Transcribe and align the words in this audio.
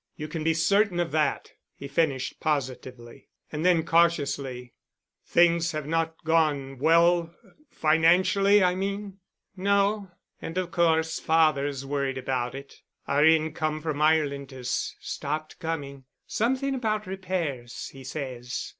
You 0.15 0.27
can 0.27 0.43
be 0.43 0.55
certain 0.55 0.99
of 0.99 1.11
that," 1.11 1.51
he 1.75 1.87
finished 1.87 2.39
positively. 2.39 3.29
And 3.51 3.63
then 3.63 3.85
cautiously, 3.85 4.73
"Things 5.27 5.73
have 5.73 5.85
not 5.85 6.15
gone 6.23 6.79
well—financially, 6.79 8.63
I 8.63 8.73
mean?" 8.73 9.19
"No. 9.55 10.09
And 10.41 10.57
of 10.57 10.71
course 10.71 11.19
father's 11.19 11.85
worried 11.85 12.17
about 12.17 12.55
it. 12.55 12.77
Our 13.07 13.23
income 13.23 13.79
from 13.79 14.01
Ireland 14.01 14.49
has 14.49 14.95
stopped 14.99 15.59
coming—something 15.59 16.73
about 16.73 17.05
repairs, 17.05 17.89
he 17.89 18.03
says. 18.03 18.69